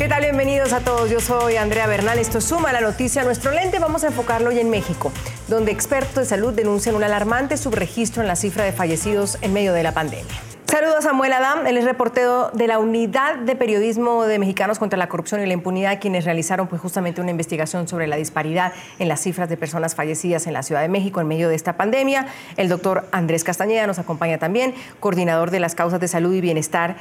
[0.00, 0.22] ¿Qué tal?
[0.22, 1.10] Bienvenidos a todos.
[1.10, 2.18] Yo soy Andrea Bernal.
[2.18, 3.22] Esto suma la noticia.
[3.22, 5.12] Nuestro lente vamos a enfocarlo hoy en México,
[5.46, 9.74] donde expertos de salud denuncian un alarmante subregistro en la cifra de fallecidos en medio
[9.74, 10.32] de la pandemia.
[10.64, 14.96] Saludos a Samuel Adam, él es reportero de la Unidad de Periodismo de Mexicanos contra
[14.96, 19.06] la Corrupción y la Impunidad, quienes realizaron pues, justamente una investigación sobre la disparidad en
[19.06, 22.26] las cifras de personas fallecidas en la Ciudad de México en medio de esta pandemia.
[22.56, 26.96] El doctor Andrés Castañeda nos acompaña también, coordinador de las causas de salud y bienestar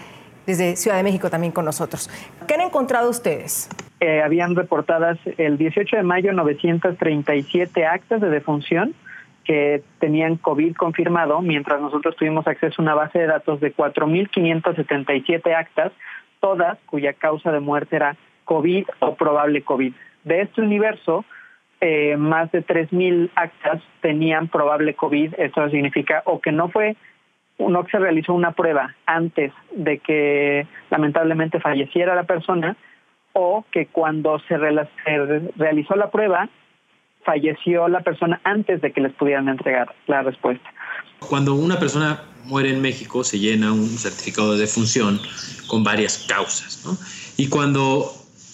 [0.49, 2.09] desde Ciudad de México también con nosotros.
[2.47, 3.69] ¿Qué han encontrado ustedes?
[3.99, 8.95] Eh, habían reportadas el 18 de mayo 937 actas de defunción
[9.43, 15.55] que tenían COVID confirmado, mientras nosotros tuvimos acceso a una base de datos de 4.577
[15.55, 15.91] actas,
[16.39, 19.93] todas cuya causa de muerte era COVID o probable COVID.
[20.23, 21.25] De este universo,
[21.81, 25.33] eh, más de 3.000 actas tenían probable COVID.
[25.37, 26.95] Esto significa o que no fue,
[27.59, 32.77] no se realizó una prueba antes de que lamentablemente falleciera la persona,
[33.33, 36.49] o que cuando se realizó la prueba
[37.23, 40.67] falleció la persona antes de que les pudieran entregar la respuesta.
[41.19, 45.19] Cuando una persona muere en México se llena un certificado de defunción
[45.67, 46.97] con varias causas, ¿no?
[47.37, 48.09] Y cuando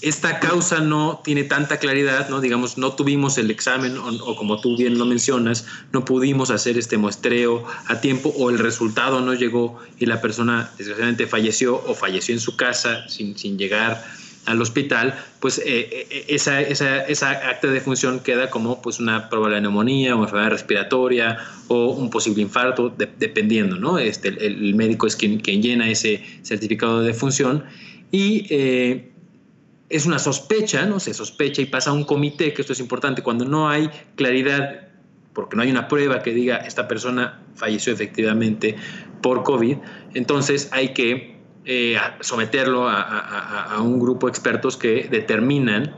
[0.05, 2.39] esta causa no tiene tanta claridad, ¿no?
[2.39, 6.99] digamos, no tuvimos el examen o, como tú bien lo mencionas, no pudimos hacer este
[6.99, 12.35] muestreo a tiempo o el resultado no llegó y la persona desgraciadamente falleció o falleció
[12.35, 14.05] en su casa sin, sin llegar
[14.45, 19.27] al hospital, pues eh, eh, esa, esa, esa, acta de función queda como pues una
[19.27, 23.97] probable neumonía o enfermedad respiratoria o un posible infarto, dependiendo, ¿no?
[23.97, 27.63] Este, el, médico es quien, quien, llena ese certificado de defunción
[28.11, 29.14] y eh,
[29.89, 30.99] es una sospecha, ¿no?
[30.99, 34.87] Se sospecha y pasa a un comité, que esto es importante, cuando no hay claridad,
[35.33, 38.75] porque no hay una prueba que diga esta persona falleció efectivamente
[39.21, 39.77] por COVID,
[40.13, 45.95] entonces hay que eh, someterlo a, un grupo de expertos que determinan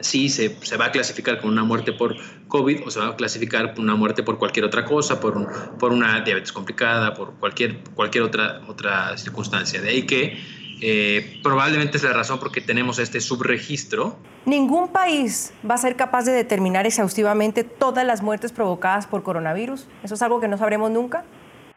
[0.00, 3.74] si se, va a clasificar como una muerte por COVID o se va a clasificar
[3.74, 8.24] como una muerte por cualquier otra cosa, por, por una diabetes complicada, por cualquier, cualquier
[8.24, 9.80] otra, otra circunstancia.
[9.80, 10.38] De ahí que
[10.80, 14.16] eh, probablemente es la razón por qué tenemos este subregistro.
[14.44, 19.88] ¿Ningún país va a ser capaz de determinar exhaustivamente todas las muertes provocadas por coronavirus?
[20.02, 21.24] ¿Eso es algo que no sabremos nunca?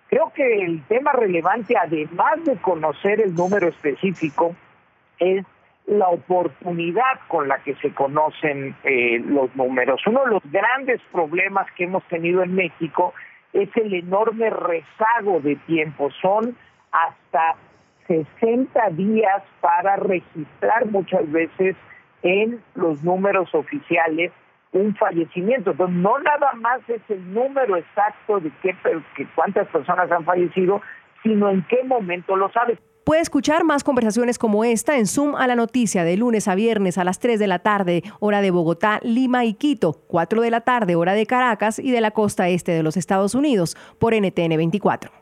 [0.09, 4.55] Creo que el tema relevante, además de conocer el número específico,
[5.19, 5.45] es
[5.87, 10.01] la oportunidad con la que se conocen eh, los números.
[10.05, 13.13] Uno de los grandes problemas que hemos tenido en México
[13.53, 16.09] es el enorme rezago de tiempo.
[16.21, 16.55] Son
[16.91, 17.55] hasta
[18.07, 21.75] 60 días para registrar muchas veces
[22.23, 24.31] en los números oficiales
[24.73, 25.71] un fallecimiento.
[25.71, 28.75] Entonces, no nada más es el número exacto de qué,
[29.15, 30.81] que cuántas personas han fallecido,
[31.23, 32.79] sino en qué momento lo sabes.
[33.03, 36.99] Puede escuchar más conversaciones como esta en Zoom a la noticia de lunes a viernes
[36.99, 40.61] a las 3 de la tarde, hora de Bogotá, Lima y Quito, 4 de la
[40.61, 44.55] tarde, hora de Caracas y de la costa este de los Estados Unidos, por NTN
[44.55, 45.20] 24.